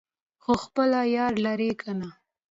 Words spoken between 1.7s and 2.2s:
کنه